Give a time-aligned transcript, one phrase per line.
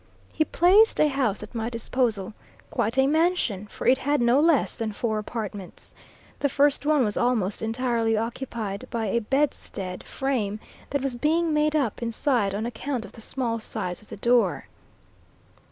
[0.33, 2.33] He placed a house at my disposal,
[2.71, 5.93] quite a mansion, for it had no less than four apartments.
[6.39, 10.59] The first one was almost entirely occupied by a bedstead frame
[10.89, 14.65] that was being made up inside on account of the small size of the door.